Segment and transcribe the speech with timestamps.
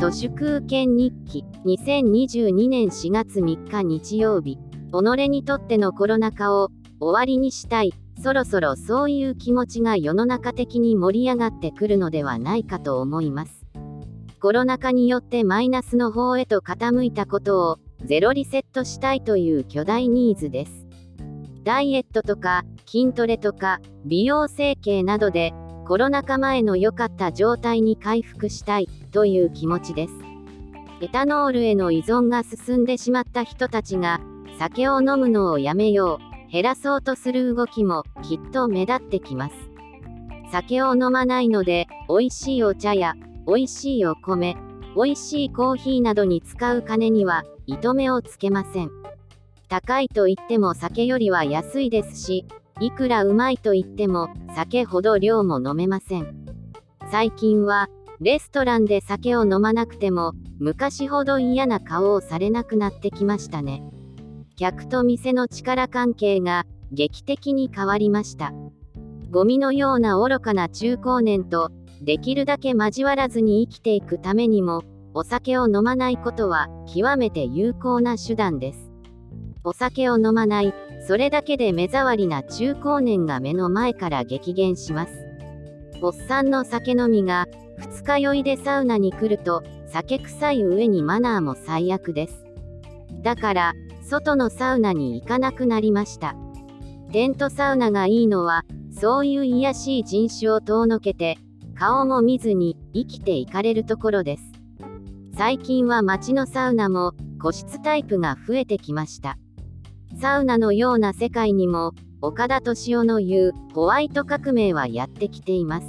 [0.00, 1.44] 都市空権日記。
[1.66, 4.56] 2022年4月3日日曜日。
[4.92, 7.92] 己にとってのコロナ禍を終わりにしたい。
[8.22, 13.66] そろそろそういう気持ちが世の中的に盛り上がってくるのではないかと思います。
[14.40, 20.86] コロナ禍によってマイナスの方へと傾いたことをゼロリセットしたいという巨大ニーズです。
[21.62, 25.52] ダイエットとか筋トレとか美容整形などで
[25.90, 30.14] コロナ禍前の良かった状態に回復したいという気持ちです。
[31.00, 34.20] エタノールへの依存が進んでしまった人たちが
[34.56, 39.56] 酒を飲むのをやめよう、減らそうとする動きもきっと目立ってきます。
[40.52, 43.14] 酒を飲まないので、美味しいお茶や
[43.48, 44.56] 美味しいお米、
[44.94, 48.92] 美味しいコーヒーなどに使う金には糸目をつけません。
[49.68, 52.46] 高いと言っても酒よりは安いですし、
[52.80, 56.46] いくらうまいと言っても酒ほど量も飲めません。
[57.10, 57.88] 最近は
[58.20, 63.82] レストランで酒を飲まなくても昔ほど嫌な顔をされなくなってきましたね。
[64.56, 68.52] 客と店の力関係が劇的に変わりました。
[69.30, 71.70] ゴミのような愚かな中高年と
[72.02, 74.82] できるだけ交わらずに生きていくためにも
[75.12, 78.90] お酒を飲まないことは極めて有効な手段です。
[79.64, 80.74] お酒を飲まない、
[81.06, 85.12] それだけで目障りな中高年が目の前から激減します。
[86.02, 87.46] おっさんの酒飲みが、
[87.78, 92.44] 二日酔いでサウナに来ると、酒臭い上にマナーも最悪です。
[93.22, 96.36] だから、外のサウナに行かなくなりました。
[97.12, 101.38] テントサウナがいいのは、そういう癒やしい人種を遠のけて、
[101.74, 104.42] 顔も見ずに生きていかれるところです。
[105.36, 109.38] 最近は街のサウナも個室タイプが増えてきました。
[110.20, 115.86] サウナのような世界にも、岡田敏夫の言う、ホワイト革命はやってきています。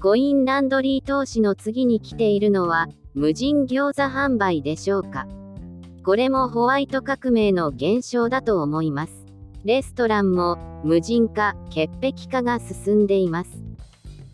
[0.00, 5.26] コインランドリー投資の次に来ているのは、無人餃子販売でしょうか。
[6.06, 9.26] これもホワイト革命の現象だと思います。
[9.62, 13.62] レストランも無人化、潔癖化が進んでいます。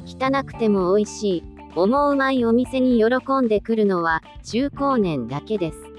[0.06, 1.44] 汚くても美味しい、
[1.74, 5.89] 思うまいお店に喜んでくるのは中高年だけです。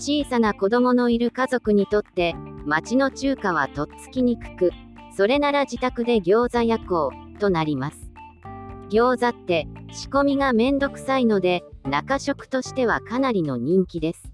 [0.00, 2.34] 小さな子供のいる家族にとって
[2.64, 4.70] 町の中華はとっつきにくく
[5.14, 8.10] それなら自宅で餃子焼こうとなります。
[8.90, 14.32] 餃子って仕込みがめんどくさいので中食としてはかなりの人気です。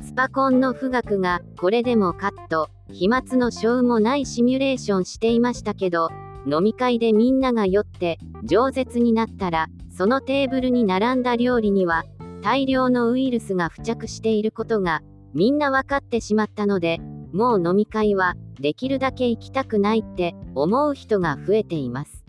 [0.00, 6.08] スパコンの富岳がこれでもカット飛沫の小もないシミュレーションしていましたけど
[6.46, 12.04] 飲み会でみんなが酔って饒舌になったらそのテーブルに並んだ料理には
[12.44, 15.00] 大量のウイルスが付着していることが
[15.32, 16.98] みんな分かってしまったので
[17.32, 22.26] もう飲み会はできるだけ行きたくないって思う人が増えています。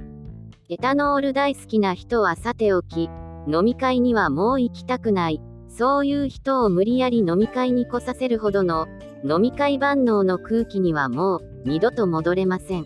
[0.70, 3.10] エタノール大好きな人はさておき
[3.46, 5.42] 飲み会にはもう行きたくない。
[5.68, 8.88] そういう人を無理やり飲み会に来させるほどの
[9.26, 12.86] 飲み会万能の空気にはもう二度と戻れません。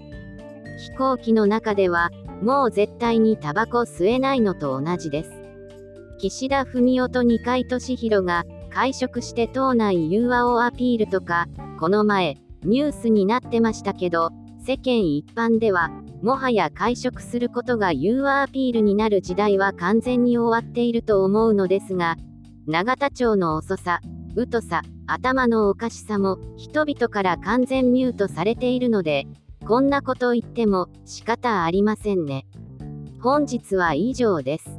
[0.79, 2.09] 飛行機の中では
[2.41, 5.38] もう絶対にタバコ吸えないのと同じです。
[6.19, 11.47] 岸田文雄と二階俊博が会食して党内融和をアピールとか、
[11.80, 14.31] この前、ニュースになってましたけど、
[14.66, 15.91] 世間一般では、
[16.22, 22.18] もはや会食することが融和アピールになる時代は完全に終わっていると思うのですが、
[22.68, 24.01] 永田町の遅さ、
[24.51, 29.25] 疎さ、頭のおかしさも人々から完全ミュートされているので、
[29.66, 32.46] こんなこと言っても仕方ありませんね。
[33.22, 34.78] 本日は以上です。